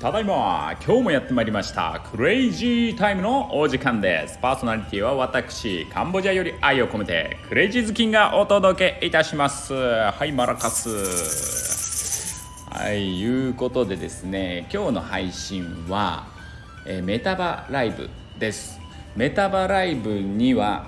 [0.00, 4.38] ただいま今日もやってまいりましたクレイジータイムのお時間です。
[4.40, 9.74] パーソナリティは私カンボジアより愛を込めてクレイジーズキンがお届けいたします。
[9.74, 10.88] はいマラカス。
[12.70, 16.28] はいいうことでですね今日の配信は、
[16.86, 18.08] え、メタバライブ
[18.38, 18.78] です。
[19.16, 20.86] メタバライブには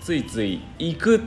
[0.00, 1.20] ついつい行くっ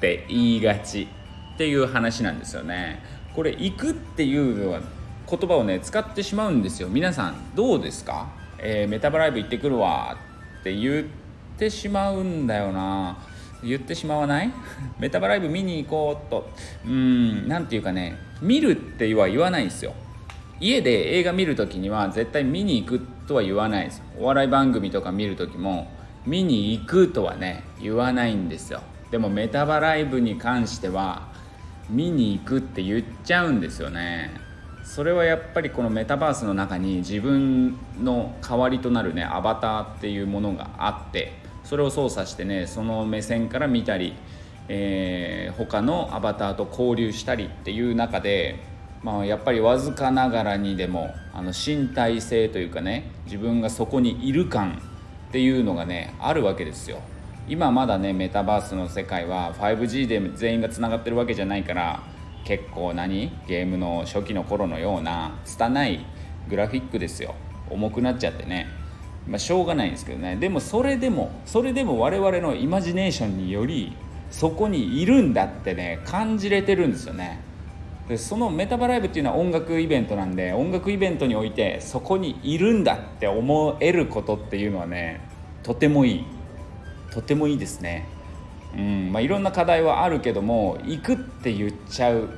[0.00, 1.06] て言いがち
[1.54, 3.02] っていう話なんですよね。
[3.34, 4.80] これ行くっていうのは
[5.34, 6.88] 言葉をね使ってしまうんですよ。
[6.88, 8.28] 皆さんどうですか、
[8.58, 10.14] えー、メタバライブ行ってくるわ
[10.60, 11.04] って言っ
[11.56, 13.16] てしまうんだよな。
[13.64, 14.52] 言ってしまわない？
[15.00, 16.50] メタバライブ見に行こうと。
[16.84, 19.94] うん何て言うかね見るっては言わないんですよ。
[20.60, 24.02] 家で映画見る時には絶対見に行くとは言わないです。
[24.20, 25.90] お笑い番組とか見る時も
[26.26, 28.82] 見に行くとはね言わないんですよ。
[29.10, 31.22] でもメタバライブに関しては
[31.88, 34.41] 見に行くって言っちゃうんですよね。
[34.84, 41.32] それはやっぱりこのメタバースの中に自分の代わりとなるねアバターっていうものがあって
[41.64, 44.14] それを操作してねその目線から見たり、
[44.68, 48.56] えー、他のアバターと交流したりっていう中で、
[49.02, 54.82] まあ、やっぱりわずかながらにでもあの身体性というかね自分がそこにいる感
[55.28, 56.98] っていうのがねあるわけですよ。
[57.48, 62.02] 今まだねメタバースの世界は 5G で全員がつながってるわけじゃないから
[62.44, 66.04] 結構何ゲームの初期の頃のような拙い
[66.48, 67.34] グラフィックですよ。
[67.70, 68.68] 重くなっちゃってね。
[69.26, 70.36] まあしょうがないんですけどね。
[70.36, 73.96] でもそれでもそれでも我々のイマジネーションにより
[74.30, 77.40] そこにいるんだってね感じれてるんですよね。
[78.08, 85.20] でそのメタバライブっていうのは音楽イベントなんで音楽イベントにおいてそこにいるんだって思えることっていうのはね
[85.62, 86.24] とてもいい。
[87.12, 88.08] とてもいいですね。
[88.76, 92.28] うんまあ、いろんな課題はあるけども行くって言っちゃう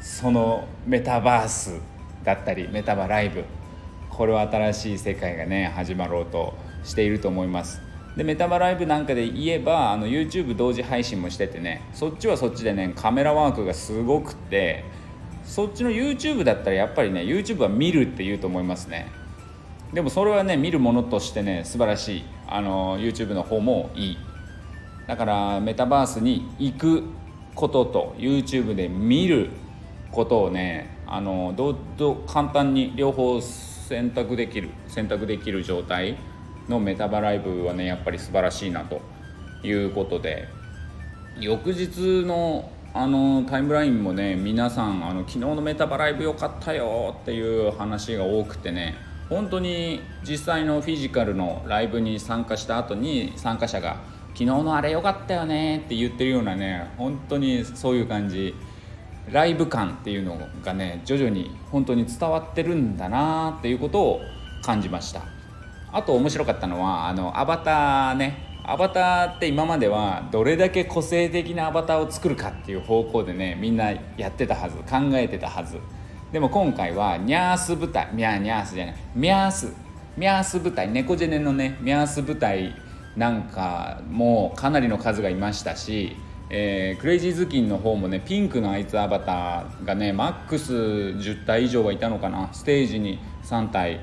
[0.00, 1.80] そのメタバース
[2.24, 3.44] だったりメタバライブ。
[4.10, 7.80] これは新しい世界がね始まろうとしていると思います。
[8.16, 14.84] でメタバライブなんかで言えばあの YouTube 同時配信もしててねそっちはそっちでねカメラワークがすごくて
[15.44, 19.06] そっちの YouTube だったらやっぱりね YouTube は見るって言うと思いますね。
[19.92, 24.18] でもそれはね見るものとしてね素晴らしいあの YouTube の方もいい。
[25.08, 27.02] だからメタバースに行く
[27.54, 29.48] ことと YouTube で見る
[30.12, 36.18] ことをねあのどど簡単に両方選択できる選択できる状態
[36.68, 39.00] のメタバライブはねやっぱり素晴らしいなと
[39.64, 40.46] いうことで
[41.40, 48.94] 翌日のあのタイムラインもね皆さんあの昨日のメタバライブ良かったよっていう話が多くてね
[49.30, 54.00] 本当に実際のフィジカルのライブに参加した後に参加者が
[54.34, 58.54] 昨日のあれ良かったよねって言ってるようなね本当にそういう感じ。
[59.30, 64.20] ライブ感っていうのがね徐々に本当に伝わってるんだなっていうことを
[64.62, 65.22] 感じました。
[65.92, 68.46] あと面白かったのはあのアバターね。
[68.64, 75.78] アバターって今まではどれだけ個性的なアバターを作るかっていう方向でねみんなやってたはず考えてたはず。
[76.32, 79.72] でも今回はニャース部隊ミャーニャースじゃないミャース
[80.16, 82.74] ミャース部隊猫ジェネのねミャース部隊
[83.16, 86.16] なんかもかなりの数がいましたし、
[86.50, 92.52] えー、クレイジーズキンの方もねピンクのあいつアバターがねマックス10体以上はいたのかな。
[92.52, 94.00] ステージに3体、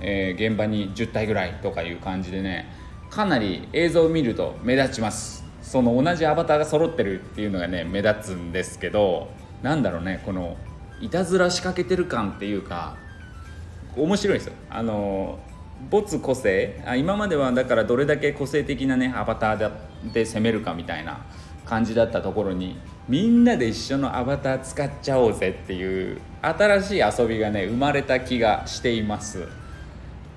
[0.00, 2.66] えー、現場に10体ぐらいとかいう感じでね
[3.10, 5.44] かなり映像を見ると目立ちます。
[5.60, 9.28] その同じアバターが揃ってるっていうのがね目立つんですけど
[9.62, 10.56] なんだろうねこの
[11.00, 12.96] いたずら仕掛けてる感っていうか
[13.96, 14.54] 面白いですよ。
[14.70, 15.38] あの
[15.90, 16.82] 没個性？
[16.86, 19.72] あ今まではだからどれだけ個性的なねアバター
[20.12, 21.24] で攻めるかみたいな
[21.64, 22.76] 感じだったところに
[23.08, 29.46] みんなで一緒のアバター使っちゃおうぜっていう新しい遊びがね生まれた気がしています。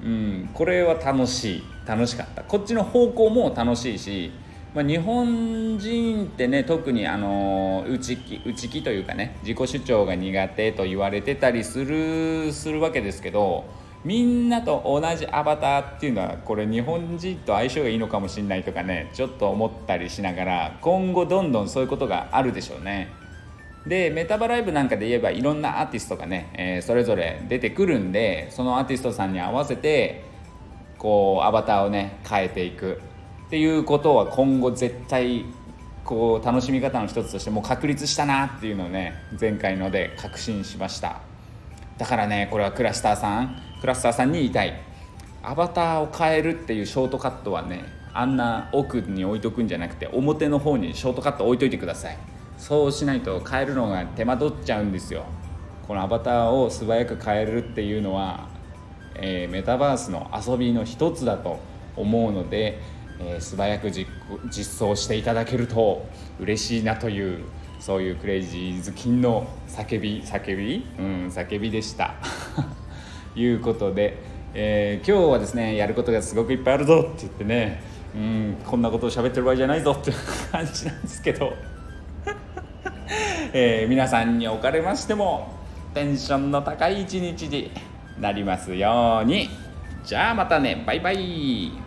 [0.03, 1.63] うんこれは楽しい。
[1.85, 2.43] 楽しかった。
[2.43, 4.31] こっちの方向も楽しいし、
[4.73, 13.65] まあ、日本人ってね特にあの内気内気というかね自己主張が苦手と言われてたりするするわけですけど
[14.05, 23.09] みんなと同じアバターっていうのはこれ日本人と相性がいいのかもしれないとかねちょっと思ったりしながら今後どんどんそういうことがあるでしょうね。
[23.87, 30.23] でメタバライブなんかで言えばいろんなアーティストがね、えー、それぞれ出てくるんでそのアーティストさんに合わせて
[30.99, 33.01] こうアバターをね変えていく。
[33.47, 35.45] っていうことは今後絶対
[36.03, 41.21] こう楽しみ方の一つとしてもう確立したなっていうのをね前回ので確信しました。
[41.97, 44.81] だからねこれはクラスターさんクラスターさんに言いたい。
[45.43, 52.17] アバターを変えるっていうショートカットはねあんな奥に置いとくんじゃなくて表の方にショートカット置いといてください。
[52.57, 55.25] そうしないと変えるのが手間取っちゃうんですよ。
[55.87, 58.53] このアバターを素早く変えるっていうのは
[59.17, 61.57] えー、メタバースの遊びの一つだと
[61.95, 62.81] 思うので、
[63.17, 64.09] えー、素早く実
[64.51, 66.05] 実装していただけると
[66.37, 67.45] 嬉しいなという
[67.79, 70.85] そういうクレイジーズ金の叫び叫び？
[70.99, 72.15] うん叫びでした。
[73.35, 74.17] いうことで、
[74.53, 77.81] えー、今日はですねやることがすごくいっぱいあるぞって言ってね
[78.15, 80.11] うんこんなことを喋ってる場合じゃないぞって
[80.51, 81.53] 感じなんですけど、
[83.51, 85.53] えー、皆さんにおかれましても
[85.93, 87.71] テンションの高い一日に
[88.19, 89.49] なりますように。
[90.05, 91.84] じゃあまたねバイバイ。